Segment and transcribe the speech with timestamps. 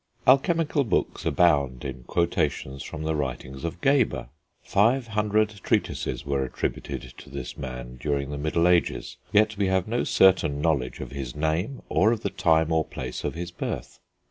[0.25, 4.29] Alchemical books abound in quotations from the writings of Geber.
[4.63, 9.87] Five hundred treatises were attributed to this man during the middle ages, yet we have
[9.87, 13.99] no certain knowledge of his name, or of the time or place of his birth.